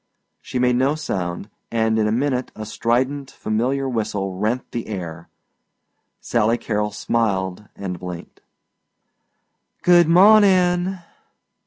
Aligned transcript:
See 0.41 0.57
made 0.57 0.77
no 0.77 0.95
sound 0.95 1.47
and 1.69 1.99
in 1.99 2.07
a 2.07 2.11
minute 2.11 2.51
a 2.55 2.65
strident 2.65 3.29
familiar 3.29 3.87
whistle 3.87 4.33
rent 4.35 4.71
the 4.71 4.87
air. 4.87 5.29
Sally 6.19 6.57
Carrol 6.57 6.89
smiled 6.91 7.69
and 7.75 7.99
blinked. 7.99 8.41
"Good 9.83 10.07
mawnin'." 10.07 10.97